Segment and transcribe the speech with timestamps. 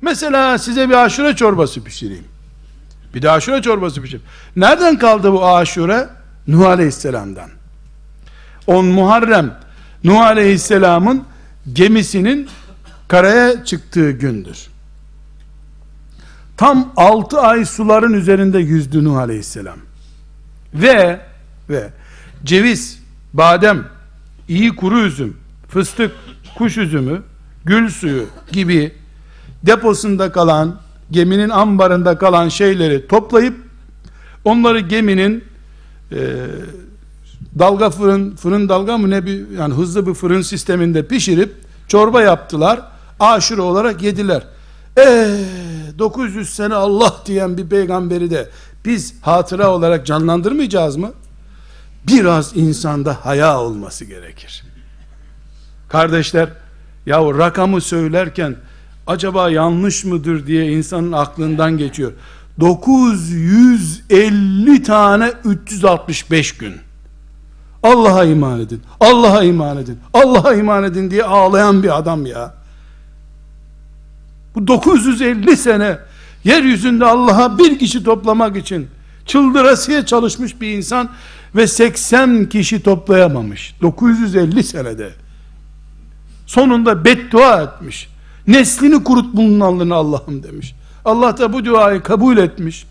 [0.00, 2.24] Mesela size bir aşure çorbası pişireyim.
[3.14, 4.26] Bir de aşure çorbası pişireyim.
[4.56, 6.08] Nereden kaldı bu aşure?
[6.48, 7.50] Nuh Aleyhisselam'dan.
[8.66, 9.58] 10 Muharrem
[10.04, 11.24] Nuh Aleyhisselam'ın
[11.72, 12.48] gemisinin
[13.08, 14.66] karaya çıktığı gündür.
[16.56, 19.78] Tam 6 ay suların üzerinde yüzdü Nuh Aleyhisselam.
[20.74, 21.20] Ve
[21.70, 21.90] ve
[22.44, 23.84] ceviz, badem,
[24.48, 25.36] iyi kuru üzüm,
[25.68, 26.12] fıstık,
[26.58, 27.22] kuş üzümü,
[27.64, 28.92] gül suyu gibi
[29.66, 30.76] deposunda kalan,
[31.10, 33.56] geminin ambarında kalan şeyleri toplayıp
[34.44, 35.44] onları geminin
[36.12, 36.18] e,
[37.58, 41.54] dalga fırın, fırın dalga mı ne bir yani hızlı bir fırın sisteminde pişirip
[41.88, 42.80] çorba yaptılar.
[43.20, 44.42] Aşure olarak yediler.
[44.98, 45.44] Eee
[45.98, 48.48] 900 sene Allah diyen bir peygamberi de
[48.84, 51.12] biz hatıra olarak canlandırmayacağız mı?
[52.06, 54.64] Biraz insanda haya olması gerekir.
[55.88, 56.48] Kardeşler,
[57.06, 58.56] ya rakamı söylerken
[59.10, 62.12] acaba yanlış mıdır diye insanın aklından geçiyor.
[62.60, 66.74] 950 tane 365 gün.
[67.82, 68.82] Allah'a iman edin.
[69.00, 69.98] Allah'a iman edin.
[70.14, 72.54] Allah'a iman edin diye ağlayan bir adam ya.
[74.54, 75.98] Bu 950 sene
[76.44, 78.88] yeryüzünde Allah'a bir kişi toplamak için
[79.26, 81.10] çıldırasıya çalışmış bir insan
[81.56, 83.74] ve 80 kişi toplayamamış.
[83.82, 85.10] 950 senede.
[86.46, 88.09] Sonunda beddua etmiş.
[88.46, 90.74] Neslini kurut bunun Allah'ım demiş.
[91.04, 92.86] Allah da bu duayı kabul etmiş.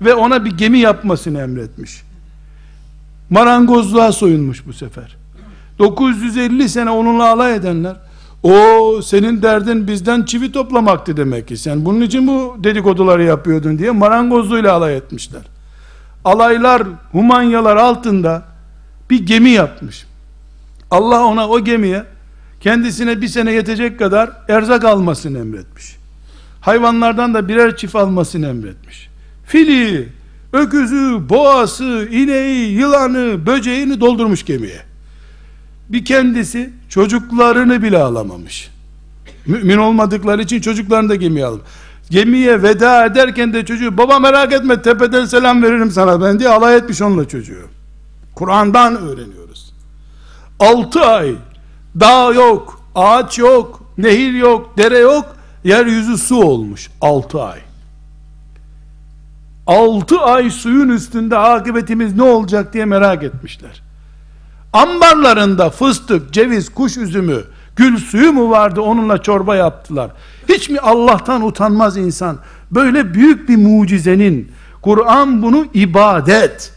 [0.00, 2.02] Ve ona bir gemi yapmasını emretmiş.
[3.30, 5.16] Marangozluğa soyunmuş bu sefer.
[5.78, 7.96] 950 sene onunla alay edenler
[8.42, 11.56] o senin derdin bizden çivi toplamaktı demek ki.
[11.56, 15.42] Sen bunun için bu dedikoduları yapıyordun diye marangozluğuyla alay etmişler.
[16.24, 18.42] Alaylar, humanyalar altında
[19.10, 20.06] bir gemi yapmış.
[20.90, 22.04] Allah ona o gemiye
[22.62, 25.96] kendisine bir sene yetecek kadar erzak almasını emretmiş.
[26.60, 29.08] Hayvanlardan da birer çift almasını emretmiş.
[29.46, 30.08] Fili,
[30.52, 34.80] öküzü, boğası, ineği, yılanı, böceğini doldurmuş gemiye.
[35.88, 38.70] Bir kendisi çocuklarını bile alamamış.
[39.46, 41.62] Mümin olmadıkları için çocuklarını da gemiye almış.
[42.10, 46.76] Gemiye veda ederken de çocuğu baba merak etme tepeden selam veririm sana ben diye alay
[46.76, 47.68] etmiş onunla çocuğu.
[48.34, 49.72] Kur'an'dan öğreniyoruz.
[50.60, 51.34] 6 ay
[52.00, 57.58] dağ yok, ağaç yok, nehir yok, dere yok, yeryüzü su olmuş 6 ay.
[59.66, 63.82] 6 ay suyun üstünde akıbetimiz ne olacak diye merak etmişler.
[64.72, 67.44] Ambarlarında fıstık, ceviz, kuş üzümü,
[67.76, 70.10] gül suyu mu vardı onunla çorba yaptılar.
[70.48, 72.38] Hiç mi Allah'tan utanmaz insan?
[72.70, 76.72] Böyle büyük bir mucizenin, Kur'an bunu ibadet,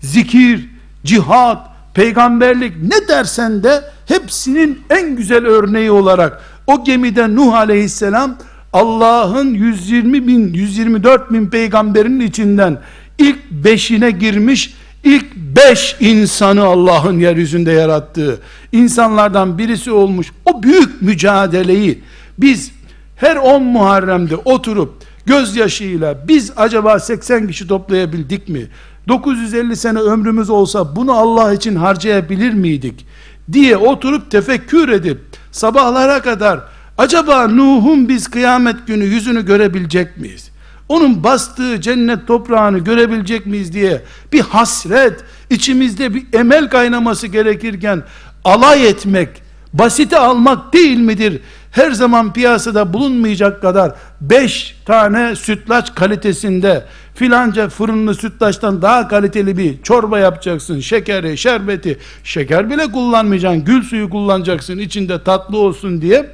[0.00, 0.70] zikir,
[1.04, 8.38] cihat, peygamberlik ne dersen de hepsinin en güzel örneği olarak o gemide Nuh aleyhisselam
[8.72, 12.78] Allah'ın 120 bin 124 bin peygamberinin içinden
[13.18, 14.74] ilk beşine girmiş
[15.04, 18.40] ilk beş insanı Allah'ın yeryüzünde yarattığı
[18.72, 22.02] insanlardan birisi olmuş o büyük mücadeleyi
[22.38, 22.72] biz
[23.16, 24.94] her 10 Muharrem'de oturup
[25.26, 28.66] gözyaşıyla biz acaba 80 kişi toplayabildik mi?
[29.08, 33.06] 950 sene ömrümüz olsa bunu Allah için harcayabilir miydik?
[33.52, 35.20] diye oturup tefekkür edip
[35.52, 36.60] sabahlara kadar
[36.98, 40.50] acaba Nuh'un biz kıyamet günü yüzünü görebilecek miyiz?
[40.88, 44.02] Onun bastığı cennet toprağını görebilecek miyiz diye
[44.32, 48.02] bir hasret, içimizde bir emel kaynaması gerekirken
[48.44, 49.28] alay etmek,
[49.72, 51.40] basite almak değil midir?
[51.72, 56.84] Her zaman piyasada bulunmayacak kadar 5 tane sütlaç kalitesinde
[57.14, 60.80] filanca fırınlı sütlaçtan daha kaliteli bir çorba yapacaksın.
[60.80, 63.64] Şekeri, şerbeti, şeker bile kullanmayacaksın.
[63.64, 66.30] Gül suyu kullanacaksın içinde tatlı olsun diye.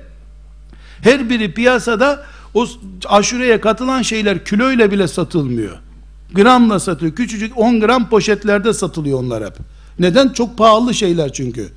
[1.02, 2.22] Her biri piyasada
[2.54, 2.66] o
[3.08, 5.76] aşureye katılan şeyler kiloyla bile satılmıyor.
[6.32, 7.12] Gramla satıyor.
[7.12, 9.54] Küçücük 10 gram poşetlerde satılıyor onlar hep.
[9.98, 10.28] Neden?
[10.28, 11.68] Çok pahalı şeyler çünkü.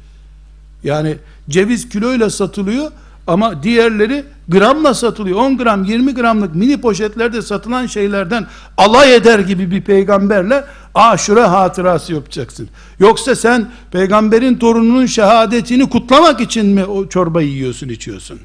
[0.84, 1.16] Yani
[1.50, 2.92] ceviz kiloyla satılıyor
[3.30, 5.40] ama diğerleri gramla satılıyor.
[5.40, 8.48] 10 gram 20 gramlık mini poşetlerde satılan şeylerden
[8.78, 10.66] alay eder gibi bir peygamberle
[10.96, 12.70] aşure hatırası yapacaksın.
[13.00, 18.40] Yoksa sen peygamberin torununun şehadetini kutlamak için mi o çorbayı yiyorsun içiyorsun?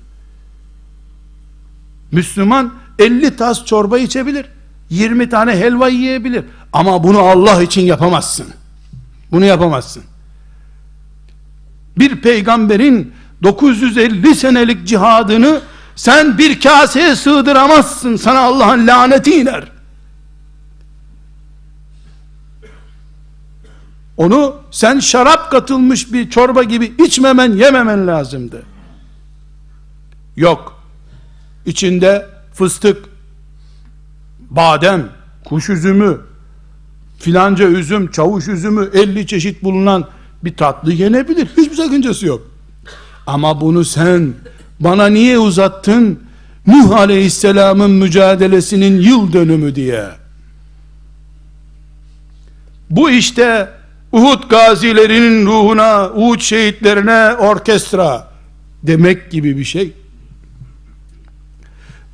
[2.13, 4.47] Müslüman 50 tas çorba içebilir.
[4.91, 6.45] 20 tane helva yiyebilir.
[6.73, 8.47] Ama bunu Allah için yapamazsın.
[9.33, 10.03] Bunu yapamazsın.
[11.99, 13.13] Bir peygamberin
[13.45, 15.61] 950 senelik cihadını
[15.97, 18.17] sen bir kaseye sığdıramazsın.
[18.17, 19.65] Sana Allah'ın laneti iner.
[24.17, 28.63] Onu sen şarap katılmış bir çorba gibi içmemen, yememen lazımdı.
[30.37, 30.83] Yok.
[31.67, 33.05] içinde fıstık,
[34.51, 35.09] badem,
[35.45, 36.21] kuş üzümü,
[37.19, 40.09] filanca üzüm, çavuş üzümü 50 çeşit bulunan
[40.45, 41.49] bir tatlı yenebilir.
[41.57, 42.54] Hiçbir sakıncası yok.
[43.27, 44.35] Ama bunu sen
[44.81, 46.21] bana niye uzattın?
[46.67, 50.05] Nuh Aleyhisselam'ın mücadelesinin yıl dönümü diye.
[52.91, 53.69] Bu işte
[54.13, 58.29] Uhud gazilerinin ruhuna, Uhud şehitlerine orkestra
[58.83, 59.93] demek gibi bir şey.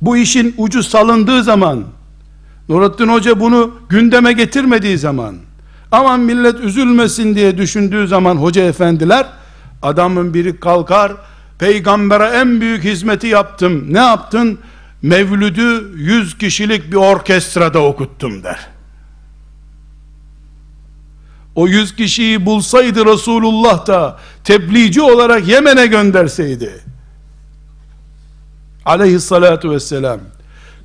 [0.01, 1.83] Bu işin ucu salındığı zaman,
[2.69, 5.35] Nurattin Hoca bunu gündeme getirmediği zaman,
[5.91, 9.25] aman millet üzülmesin diye düşündüğü zaman hoca efendiler,
[9.81, 11.11] adamın biri kalkar,
[11.59, 13.93] peygambere en büyük hizmeti yaptım.
[13.93, 14.59] Ne yaptın?
[15.01, 18.67] Mevlüdü yüz kişilik bir orkestrada okuttum der.
[21.55, 26.81] O yüz kişiyi bulsaydı Resulullah da tebliğci olarak Yemen'e gönderseydi.
[28.85, 30.19] Aleyhissalatu vesselam.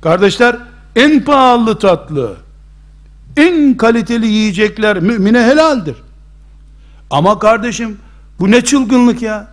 [0.01, 0.55] Kardeşler
[0.95, 2.35] en pahalı tatlı,
[3.37, 5.95] en kaliteli yiyecekler mümine helaldir.
[7.09, 7.97] Ama kardeşim
[8.39, 9.47] bu ne çılgınlık ya?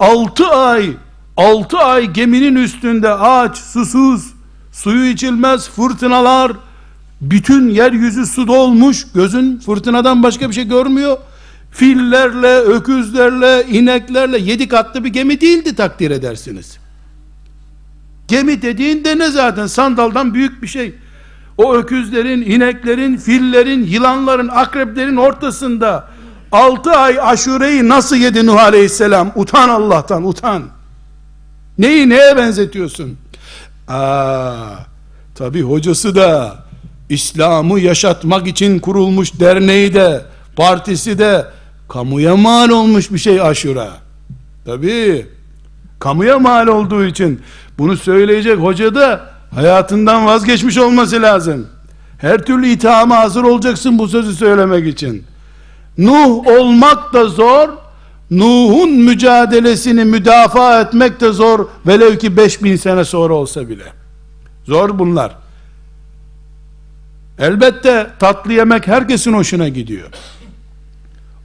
[0.00, 0.96] 6 ay
[1.36, 4.34] 6 ay geminin üstünde aç, susuz,
[4.72, 6.52] suyu içilmez, fırtınalar,
[7.20, 11.18] bütün yeryüzü su dolmuş, gözün fırtınadan başka bir şey görmüyor.
[11.70, 16.78] Fillerle, öküzlerle, ineklerle yedi katlı bir gemi değildi takdir edersiniz.
[18.28, 20.94] Gemi dediğinde ne zaten sandaldan büyük bir şey.
[21.58, 26.08] O öküzlerin, ineklerin, fillerin, yılanların, akreplerin ortasında
[26.52, 29.32] 6 ay aşureyi nasıl yedi Nuh Aleyhisselam?
[29.34, 30.62] Utan Allah'tan, utan.
[31.78, 33.18] Neyi neye benzetiyorsun?
[33.88, 34.60] Aa,
[35.34, 36.56] tabi hocası da
[37.08, 40.22] İslam'ı yaşatmak için kurulmuş derneği de
[40.56, 41.46] partisi de
[41.88, 43.90] kamuya mal olmuş bir şey aşura.
[44.64, 45.26] Tabi
[45.98, 47.40] kamuya mal olduğu için
[47.78, 51.66] bunu söyleyecek hoca da hayatından vazgeçmiş olması lazım.
[52.18, 55.24] Her türlü ithama hazır olacaksın bu sözü söylemek için.
[56.00, 57.68] Nuh olmak da zor,
[58.30, 63.84] Nuh'un mücadelesini müdafaa etmek de zor, velev ki 5000 sene sonra olsa bile.
[64.64, 65.36] Zor bunlar.
[67.38, 70.08] Elbette tatlı yemek herkesin hoşuna gidiyor.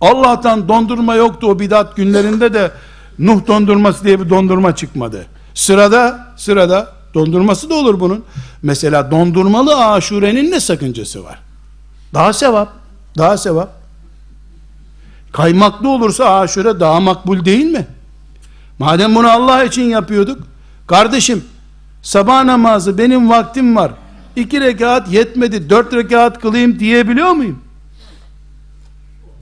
[0.02, 2.72] Allah'tan dondurma yoktu o bidat günlerinde de
[3.19, 5.25] Nuh dondurması diye bir dondurma çıkmadı.
[5.54, 8.24] Sırada, sırada dondurması da olur bunun.
[8.62, 11.40] Mesela dondurmalı aşurenin ne sakıncası var?
[12.13, 12.69] Daha sevap,
[13.18, 13.85] daha sevap.
[15.36, 17.88] Kaymaklı olursa aşure daha makbul değil mi?
[18.80, 20.44] Madem bunu Allah için yapıyorduk,
[20.88, 21.44] kardeşim
[22.02, 23.92] sabah namazı benim vaktim var,
[24.36, 27.60] iki rekat yetmedi, dört rekat kılayım diyebiliyor muyum?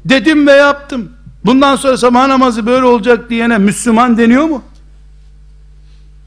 [0.05, 1.11] Dedim ve yaptım.
[1.45, 4.63] Bundan sonra sabah namazı böyle olacak diyene Müslüman deniyor mu?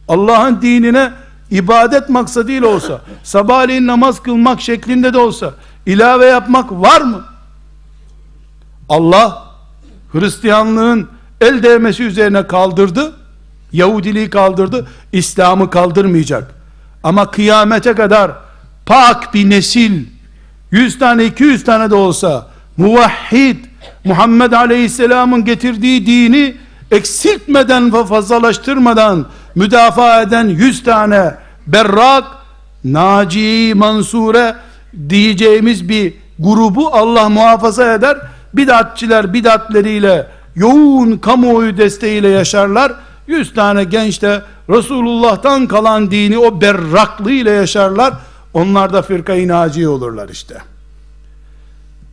[0.09, 1.13] Allah'ın dinine
[1.51, 5.55] ibadet maksadıyla olsa, sabahleyin namaz kılmak şeklinde de olsa,
[5.87, 7.25] ilave yapmak var mı?
[8.89, 9.46] Allah,
[10.13, 11.09] Hristiyanlığın
[11.41, 13.13] el değmesi üzerine kaldırdı,
[13.73, 16.55] Yahudiliği kaldırdı, İslam'ı kaldırmayacak.
[17.03, 18.31] Ama kıyamete kadar
[18.87, 20.05] pak bir nesil,
[20.71, 23.57] 100 tane 200 tane de olsa, muvahhid,
[24.05, 26.57] Muhammed Aleyhisselam'ın getirdiği dini
[26.91, 31.35] eksiltmeden ve fazlalaştırmadan müdafaa eden 100 tane
[31.67, 32.25] berrak,
[32.85, 34.55] naci, mansure
[35.09, 38.17] diyeceğimiz bir grubu Allah muhafaza eder.
[38.57, 42.93] Bidatçiler bidatleriyle yoğun kamuoyu desteğiyle yaşarlar.
[43.27, 48.15] 100 tane genç de Resulullah'tan kalan dini o berraklığıyla yaşarlar.
[48.55, 50.57] Onlar da fırkayı naci olurlar işte.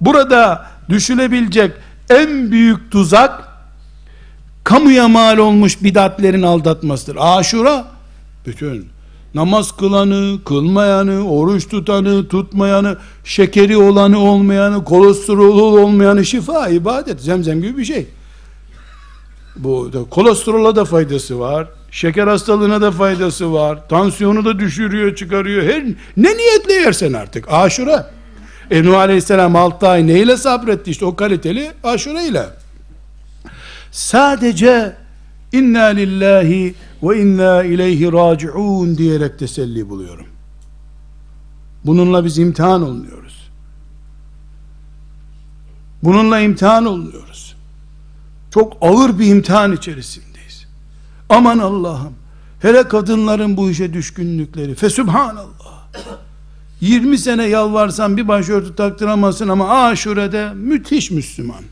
[0.01, 1.71] Burada düşünebilecek
[2.09, 3.43] en büyük tuzak
[4.63, 7.17] kamuya mal olmuş bidatlerin aldatmasıdır.
[7.19, 7.85] Aşura
[8.45, 8.92] bütün
[9.35, 17.77] namaz kılanı, kılmayanı, oruç tutanı, tutmayanı, şekeri olanı, olmayanı, kolesterolü olmayanı şifa, ibadet, zemzem gibi
[17.77, 18.07] bir şey.
[19.55, 21.67] Bu da kolesterola da faydası var.
[21.91, 23.89] Şeker hastalığına da faydası var.
[23.89, 25.63] Tansiyonu da düşürüyor, çıkarıyor.
[25.63, 25.83] Her
[26.17, 27.45] ne niyetle yersen artık.
[27.51, 28.11] Aşura.
[28.71, 32.45] E Nuh Aleyhisselam 6 ay neyle sabretti işte o kaliteli aşure ile.
[33.91, 34.95] Sadece
[35.53, 40.25] inna lillahi ve inna ileyhi raciun diyerek teselli buluyorum.
[41.85, 43.51] Bununla biz imtihan olmuyoruz.
[46.03, 47.55] Bununla imtihan olmuyoruz.
[48.53, 50.67] Çok ağır bir imtihan içerisindeyiz.
[51.29, 52.13] Aman Allah'ım.
[52.59, 54.75] Hele kadınların bu işe düşkünlükleri.
[54.75, 55.87] Fesübhanallah.
[56.81, 61.63] 20 sene yalvarsan bir başörtü taktıramazsın ama aşurede müthiş Müslüman.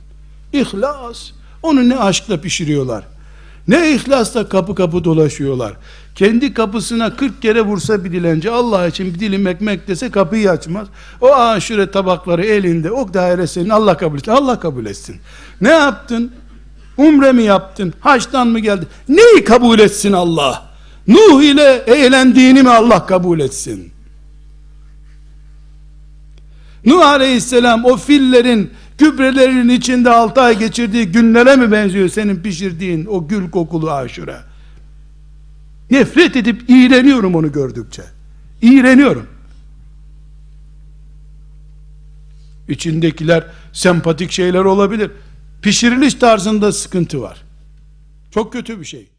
[0.54, 1.32] İhlas.
[1.64, 3.04] Onu ne aşkla pişiriyorlar.
[3.68, 5.74] Ne ihlasla kapı kapı dolaşıyorlar.
[6.15, 10.88] Kendi kapısına 40 kere vursa bir dilenci Allah için bir dilim ekmek dese kapıyı açmaz.
[11.22, 14.32] O aşure tabakları elinde o daire senin Allah kabul etsin.
[14.32, 15.15] Allah kabul etsin.
[15.62, 16.32] Ne yaptın?
[16.98, 17.94] Umre mi yaptın?
[18.00, 18.88] Haçtan mı geldin?
[19.10, 20.65] Neyi kabul etsin Allah?
[21.08, 23.91] Nuh ile eğlendiğini mi Allah kabul etsin?
[26.86, 33.28] Nuh aleyhisselam o fillerin gübrelerinin içinde 6 ay geçirdiği günlere mi benziyor senin pişirdiğin o
[33.28, 34.38] gül kokulu aşure?
[35.92, 38.04] Nefret edip iğreniyorum onu gördükçe.
[38.62, 39.28] İğreniyorum.
[42.68, 45.12] İçindekiler sempatik şeyler olabilir.
[45.62, 47.44] Pişiriliş tarzında sıkıntı var.
[48.32, 49.11] Çok kötü bir şey.